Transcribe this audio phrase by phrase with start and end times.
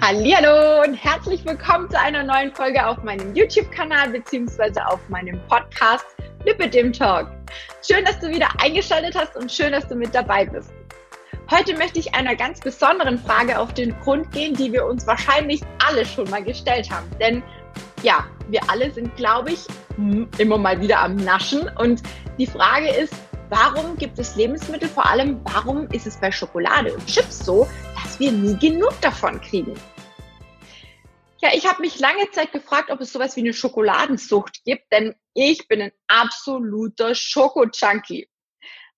[0.00, 6.06] Hallo und herzlich willkommen zu einer neuen Folge auf meinem YouTube-Kanal beziehungsweise auf meinem Podcast
[6.44, 7.28] Lippe dem Talk.
[7.84, 10.70] Schön, dass du wieder eingeschaltet hast und schön, dass du mit dabei bist.
[11.50, 15.62] Heute möchte ich einer ganz besonderen Frage auf den Grund gehen, die wir uns wahrscheinlich
[15.84, 17.10] alle schon mal gestellt haben.
[17.20, 17.42] Denn
[18.02, 19.66] ja, wir alle sind, glaube ich,
[20.38, 21.68] immer mal wieder am Naschen.
[21.76, 22.02] Und
[22.38, 23.14] die Frage ist,
[23.48, 27.66] warum gibt es Lebensmittel, vor allem warum ist es bei Schokolade und Chips so,
[28.02, 29.74] dass wir nie genug davon kriegen?
[31.40, 35.14] Ja, ich habe mich lange Zeit gefragt, ob es sowas wie eine Schokoladensucht gibt, denn
[35.34, 38.28] ich bin ein absoluter Schoko-Junkie.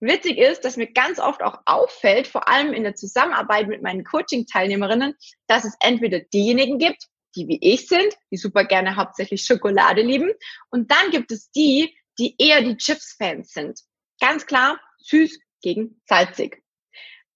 [0.00, 4.04] Witzig ist, dass mir ganz oft auch auffällt, vor allem in der Zusammenarbeit mit meinen
[4.04, 5.14] Coaching-Teilnehmerinnen,
[5.46, 10.32] dass es entweder diejenigen gibt, die wie ich sind, die super gerne hauptsächlich Schokolade lieben,
[10.70, 13.80] und dann gibt es die, die eher die Chips-Fans sind.
[14.20, 16.62] Ganz klar, süß gegen salzig.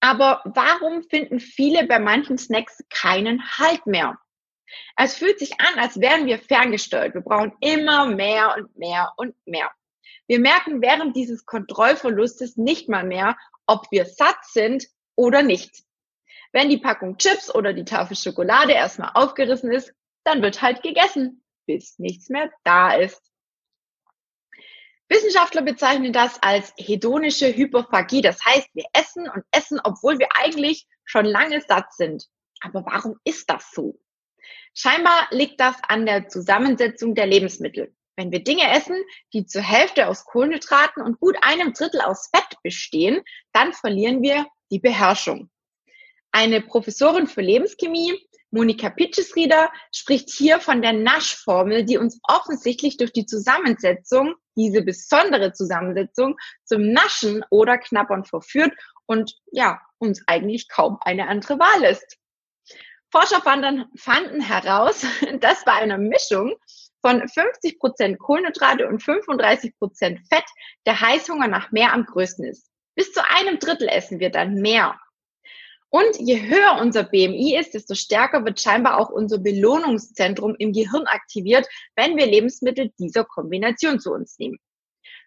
[0.00, 4.18] Aber warum finden viele bei manchen Snacks keinen Halt mehr?
[4.96, 7.14] Es fühlt sich an, als wären wir ferngesteuert.
[7.14, 9.70] Wir brauchen immer mehr und mehr und mehr.
[10.26, 15.84] Wir merken während dieses Kontrollverlustes nicht mal mehr, ob wir satt sind oder nicht.
[16.52, 19.92] Wenn die Packung Chips oder die Tafel Schokolade erstmal aufgerissen ist,
[20.24, 23.22] dann wird halt gegessen, bis nichts mehr da ist.
[25.08, 28.22] Wissenschaftler bezeichnen das als hedonische Hyperphagie.
[28.22, 32.26] Das heißt, wir essen und essen, obwohl wir eigentlich schon lange satt sind.
[32.60, 33.98] Aber warum ist das so?
[34.74, 37.94] Scheinbar liegt das an der Zusammensetzung der Lebensmittel.
[38.16, 38.96] Wenn wir Dinge essen,
[39.32, 44.46] die zur Hälfte aus Kohlenhydraten und gut einem Drittel aus Fett bestehen, dann verlieren wir
[44.70, 45.50] die Beherrschung.
[46.30, 48.14] Eine Professorin für Lebenschemie,
[48.50, 55.52] Monika Pitschesrieder, spricht hier von der Naschformel, die uns offensichtlich durch die Zusammensetzung, diese besondere
[55.52, 58.72] Zusammensetzung, zum Naschen oder Knappern verführt
[59.06, 62.18] und ja, uns eigentlich kaum eine andere Wahl lässt.
[63.10, 65.06] Forscher fanden, fanden heraus,
[65.40, 66.56] dass bei einer Mischung
[67.00, 70.44] von 50 Prozent Kohlenhydrate und 35 Prozent Fett
[70.86, 72.70] der Heißhunger nach mehr am größten ist.
[72.96, 74.98] Bis zu einem Drittel essen wir dann mehr.
[75.94, 81.06] Und je höher unser BMI ist, desto stärker wird scheinbar auch unser Belohnungszentrum im Gehirn
[81.06, 84.58] aktiviert, wenn wir Lebensmittel dieser Kombination zu uns nehmen.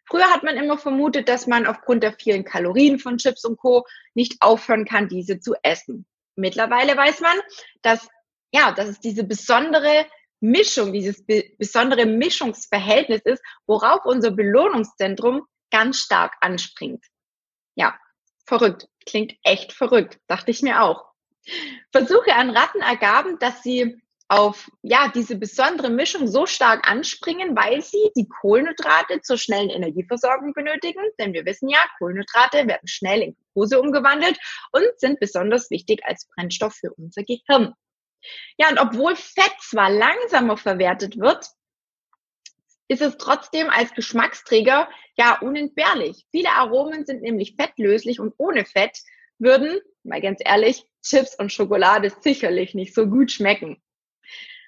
[0.04, 3.86] Früher hat man immer vermutet, dass man aufgrund der vielen Kalorien von Chips und Co.
[4.14, 6.06] nicht aufhören kann, diese zu essen.
[6.36, 7.38] Mittlerweile weiß man,
[7.82, 8.06] dass,
[8.52, 10.06] ja, dass es diese besondere
[10.42, 17.06] Mischung, dieses be besondere Mischungsverhältnis ist, worauf unser Belohnungszentrum ganz stark anspringt.
[17.76, 17.98] Ja,
[18.46, 18.90] verrückt.
[19.08, 21.06] Klingt echt verrückt, dachte ich mir auch.
[21.92, 27.82] Versuche an Ratten ergaben, dass sie auf ja diese besondere Mischung so stark anspringen, weil
[27.82, 31.02] sie die Kohlenhydrate zur schnellen Energieversorgung benötigen.
[31.18, 34.38] Denn wir wissen ja, Kohlenhydrate werden schnell in Glucose umgewandelt
[34.74, 37.74] und sind besonders wichtig als Brennstoff für unser Gehirn.
[38.58, 41.48] Ja, und obwohl Fett zwar langsamer verwertet wird,
[42.88, 46.26] ist es trotzdem als Geschmacksträger ja unentbehrlich.
[46.32, 49.00] Viele Aromen sind nämlich fettlöslich und ohne Fett
[49.40, 53.82] würden, mal ganz ehrlich, Chips und Schokolade sicherlich nicht so gut schmecken.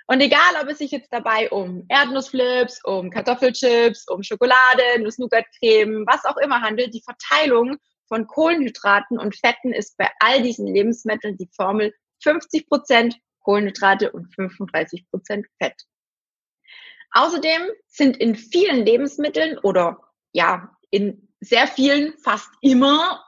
[0.08, 6.26] Und egal, ob es sich jetzt dabei um Erdnussflips, um Kartoffelchips, um Schokolade, Nuss-Nougat-Creme, was
[6.26, 11.50] auch immer handelt, die Verteilung von Kohlenhydraten und Fetten ist bei all diesen Lebensmitteln die
[11.56, 11.94] Formel
[12.24, 15.84] 50 Prozent Kohlenhydrate und 35 Prozent Fett.
[17.12, 20.00] Außerdem sind in vielen Lebensmitteln oder
[20.32, 23.24] ja, in sehr vielen fast immer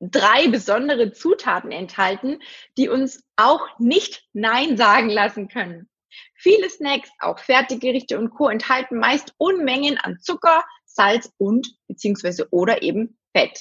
[0.00, 2.40] drei besondere Zutaten enthalten,
[2.76, 5.88] die uns auch nicht Nein sagen lassen können.
[6.34, 8.48] Viele Snacks, auch Fertiggerichte und Co.
[8.48, 13.60] enthalten meist Unmengen an Zucker, Salz und beziehungsweise oder eben Fett.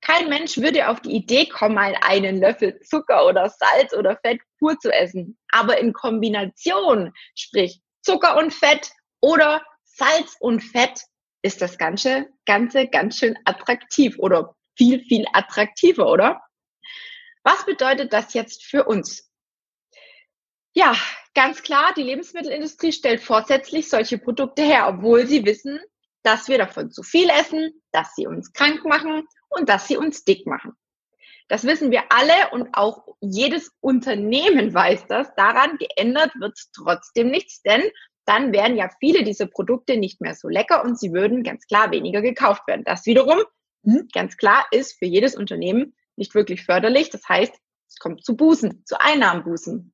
[0.00, 4.40] Kein Mensch würde auf die Idee kommen, mal einen Löffel Zucker oder Salz oder Fett
[4.58, 5.38] pur zu essen.
[5.52, 8.90] Aber in Kombination, sprich Zucker und Fett
[9.20, 11.02] oder Salz und Fett,
[11.42, 16.42] ist das Ganze, Ganze ganz schön attraktiv oder viel, viel attraktiver, oder?
[17.42, 19.30] Was bedeutet das jetzt für uns?
[20.72, 20.94] Ja,
[21.34, 25.80] ganz klar, die Lebensmittelindustrie stellt vorsätzlich solche Produkte her, obwohl sie wissen,
[26.22, 30.24] dass wir davon zu viel essen, dass sie uns krank machen und dass sie uns
[30.24, 30.76] dick machen.
[31.50, 35.34] Das wissen wir alle und auch jedes Unternehmen weiß das.
[35.34, 37.82] Daran geändert wird trotzdem nichts, denn
[38.24, 41.90] dann wären ja viele dieser Produkte nicht mehr so lecker und sie würden ganz klar
[41.90, 42.84] weniger gekauft werden.
[42.84, 43.42] Das wiederum,
[43.84, 47.10] hm, ganz klar, ist für jedes Unternehmen nicht wirklich förderlich.
[47.10, 47.52] Das heißt,
[47.88, 49.92] es kommt zu Bußen, zu Einnahmenbußen.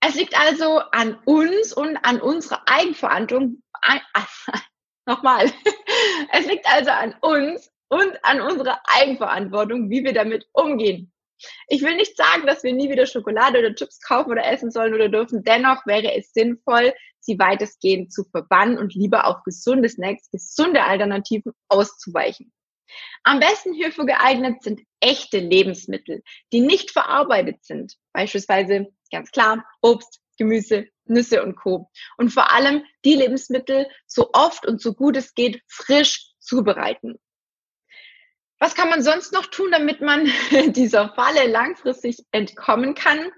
[0.00, 3.62] Es liegt also an uns und an unserer Eigenverantwortung.
[5.06, 5.50] Nochmal.
[6.32, 11.12] Es liegt also an uns und an unserer Eigenverantwortung, wie wir damit umgehen.
[11.68, 14.94] Ich will nicht sagen, dass wir nie wieder Schokolade oder Chips kaufen oder essen sollen
[14.94, 15.44] oder dürfen.
[15.44, 21.52] Dennoch wäre es sinnvoll, sie weitestgehend zu verbannen und lieber auf gesunde Snacks, gesunde Alternativen
[21.68, 22.52] auszuweichen.
[23.22, 27.94] Am besten hierfür geeignet sind echte Lebensmittel, die nicht verarbeitet sind.
[28.12, 31.90] Beispielsweise ganz klar Obst, Gemüse, Nüsse und Co.
[32.16, 37.18] Und vor allem die Lebensmittel so oft und so gut es geht frisch zubereiten.
[38.60, 40.30] Was kann man sonst noch tun, damit man
[40.72, 43.30] dieser Falle langfristig entkommen kann?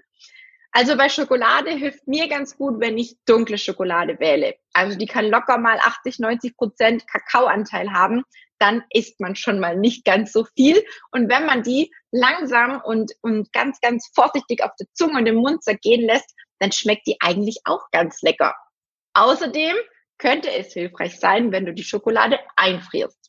[0.73, 4.55] Also bei Schokolade hilft mir ganz gut, wenn ich dunkle Schokolade wähle.
[4.73, 8.23] Also die kann locker mal 80, 90 Prozent Kakaoanteil haben.
[8.57, 10.81] Dann isst man schon mal nicht ganz so viel.
[11.11, 15.35] Und wenn man die langsam und, und ganz, ganz vorsichtig auf der Zunge und im
[15.35, 18.55] Mund zergehen lässt, dann schmeckt die eigentlich auch ganz lecker.
[19.13, 19.75] Außerdem
[20.19, 23.20] könnte es hilfreich sein, wenn du die Schokolade einfrierst.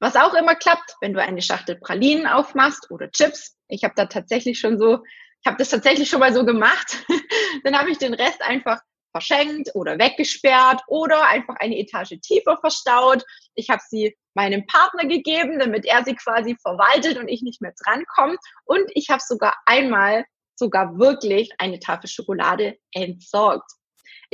[0.00, 3.56] Was auch immer klappt, wenn du eine Schachtel Pralinen aufmachst oder Chips.
[3.68, 7.04] Ich habe da tatsächlich schon so, ich habe das tatsächlich schon mal so gemacht.
[7.64, 8.80] dann habe ich den Rest einfach
[9.12, 13.22] verschenkt oder weggesperrt oder einfach eine Etage tiefer verstaut.
[13.54, 17.74] Ich habe sie meinem Partner gegeben, damit er sie quasi verwaltet und ich nicht mehr
[17.84, 18.36] drankomme.
[18.64, 20.24] Und ich habe sogar einmal
[20.56, 23.70] sogar wirklich eine Tafel Schokolade entsorgt.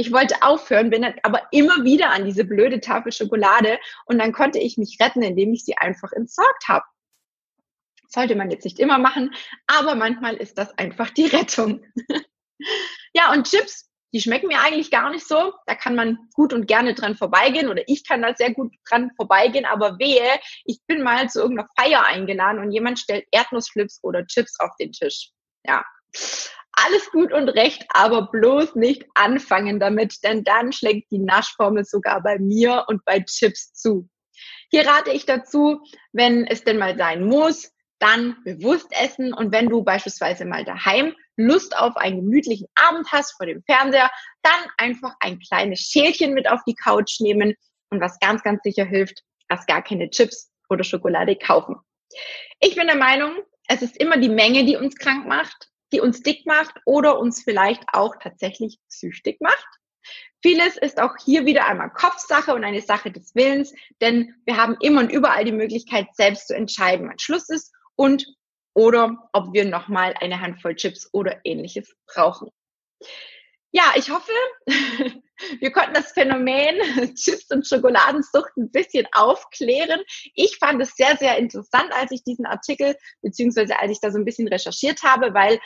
[0.01, 4.59] Ich wollte aufhören, bin aber immer wieder an diese blöde Tafel Schokolade und dann konnte
[4.59, 6.87] ich mich retten, indem ich sie einfach entsorgt habe.
[8.09, 9.35] Sollte man jetzt nicht immer machen,
[9.67, 11.85] aber manchmal ist das einfach die Rettung.
[13.13, 15.53] ja, und Chips, die schmecken mir eigentlich gar nicht so.
[15.67, 19.11] Da kann man gut und gerne dran vorbeigehen oder ich kann da sehr gut dran
[19.17, 24.27] vorbeigehen, aber wehe, ich bin mal zu irgendeiner Feier eingeladen und jemand stellt Erdnussflips oder
[24.27, 25.31] Chips auf den Tisch.
[25.67, 25.85] Ja,
[26.73, 32.23] alles gut und recht, aber bloß nicht anfangen damit, denn dann schlägt die Naschformel sogar
[32.23, 34.09] bei mir und bei Chips zu.
[34.71, 35.81] Hier rate ich dazu,
[36.13, 41.15] wenn es denn mal sein muss, dann bewusst essen und wenn du beispielsweise mal daheim
[41.37, 44.11] Lust auf einen gemütlichen Abend hast vor dem Fernseher,
[44.43, 47.55] dann einfach ein kleines Schälchen mit auf die Couch nehmen
[47.91, 51.77] und was ganz, ganz sicher hilft, erst gar keine Chips oder Schokolade kaufen.
[52.61, 53.33] Ich bin der Meinung,
[53.69, 57.43] es ist immer die Menge, die uns krank macht die uns dick macht oder uns
[57.43, 59.67] vielleicht auch tatsächlich süchtig macht.
[60.43, 64.77] Vieles ist auch hier wieder einmal Kopfsache und eine Sache des Willens, denn wir haben
[64.81, 68.27] immer und überall die Möglichkeit, selbst zu entscheiden, wann Schluss ist und
[68.75, 72.51] oder ob wir nochmal eine Handvoll Chips oder ähnliches brauchen.
[73.73, 74.33] Ja, ich hoffe,
[75.61, 80.01] wir konnten das Phänomen Chips und Schokoladensucht ein bisschen aufklären.
[80.35, 84.19] Ich fand es sehr, sehr interessant, als ich diesen Artikel, beziehungsweise als ich da so
[84.19, 85.61] ein bisschen recherchiert habe, weil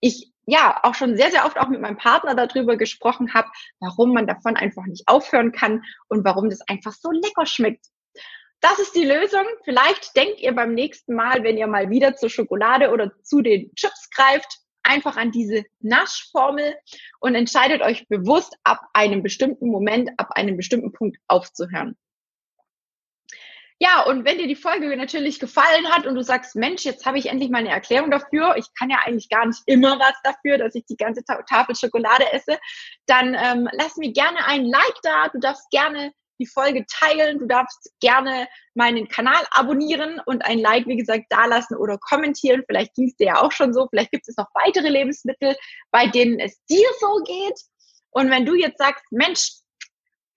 [0.00, 3.48] ich ja auch schon sehr, sehr oft auch mit meinem Partner darüber gesprochen habe,
[3.78, 7.86] warum man davon einfach nicht aufhören kann und warum das einfach so lecker schmeckt.
[8.60, 9.44] Das ist die Lösung.
[9.64, 13.74] Vielleicht denkt ihr beim nächsten Mal, wenn ihr mal wieder zur Schokolade oder zu den
[13.74, 16.74] Chips greift, einfach an diese Naschformel
[17.20, 21.96] und entscheidet euch bewusst ab einem bestimmten Moment, ab einem bestimmten Punkt aufzuhören.
[23.82, 27.18] Ja, und wenn dir die Folge natürlich gefallen hat und du sagst, Mensch, jetzt habe
[27.18, 30.58] ich endlich mal eine Erklärung dafür, ich kann ja eigentlich gar nicht immer was dafür,
[30.58, 32.58] dass ich die ganze Tafel Schokolade esse,
[33.06, 35.28] dann ähm, lass mir gerne ein Like da.
[35.28, 40.86] Du darfst gerne die Folge teilen, du darfst gerne meinen Kanal abonnieren und ein Like,
[40.86, 42.64] wie gesagt, dalassen oder kommentieren.
[42.66, 43.88] Vielleicht ging es dir ja auch schon so.
[43.88, 45.56] Vielleicht gibt es noch weitere Lebensmittel,
[45.90, 47.58] bei denen es dir so geht.
[48.10, 49.52] Und wenn du jetzt sagst, Mensch,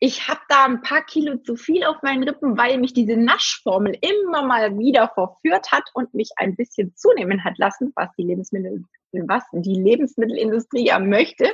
[0.05, 3.98] ich habe da ein paar Kilo zu viel auf meinen Rippen, weil mich diese Naschformel
[4.01, 8.83] immer mal wieder verführt hat und mich ein bisschen zunehmen hat lassen, was die Lebensmittel,
[9.13, 11.45] was die Lebensmittelindustrie ja möchte.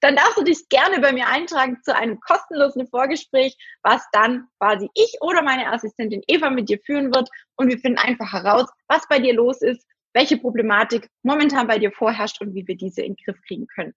[0.00, 4.90] Dann darfst du dich gerne bei mir eintragen zu einem kostenlosen Vorgespräch, was dann quasi
[4.92, 7.30] ich oder meine Assistentin Eva mit dir führen wird.
[7.56, 11.90] Und wir finden einfach heraus, was bei dir los ist, welche Problematik momentan bei dir
[11.90, 13.94] vorherrscht und wie wir diese in den Griff kriegen können.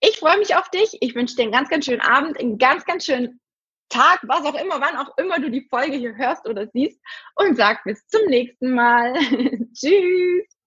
[0.00, 0.96] Ich freue mich auf dich.
[1.00, 3.40] Ich wünsche dir einen ganz, ganz schönen Abend, einen ganz, ganz schönen
[3.88, 7.00] Tag, was auch immer, wann auch immer du die Folge hier hörst oder siehst
[7.36, 9.14] und sag bis zum nächsten Mal.
[9.74, 10.57] Tschüss.